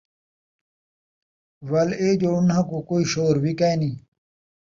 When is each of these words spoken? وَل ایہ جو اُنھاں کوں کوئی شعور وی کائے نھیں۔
وَل 1.69 1.89
ایہ 1.99 2.17
جو 2.21 2.29
اُنھاں 2.37 2.63
کوں 2.69 2.81
کوئی 2.89 3.03
شعور 3.11 3.35
وی 3.43 3.51
کائے 3.59 3.75
نھیں۔ 3.79 3.95